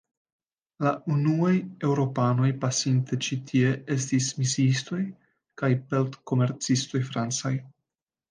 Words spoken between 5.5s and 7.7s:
kaj pelt-komercistoj francaj.